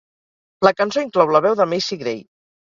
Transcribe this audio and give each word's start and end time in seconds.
La 0.67 0.71
cançó 0.79 1.03
inclou 1.07 1.35
la 1.35 1.43
veu 1.47 1.59
de 1.61 1.69
Macy 1.75 2.01
Gray. 2.01 2.19